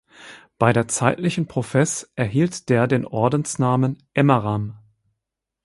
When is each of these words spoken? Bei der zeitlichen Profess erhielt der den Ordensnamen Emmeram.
Bei 0.57 0.73
der 0.73 0.87
zeitlichen 0.87 1.45
Profess 1.45 2.11
erhielt 2.15 2.69
der 2.69 2.87
den 2.87 3.05
Ordensnamen 3.05 4.01
Emmeram. 4.15 4.79